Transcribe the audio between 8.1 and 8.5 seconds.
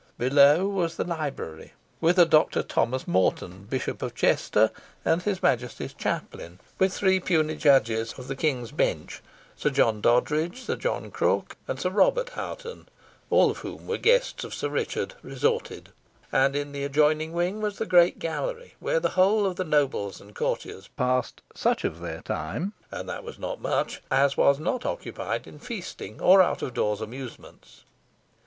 of the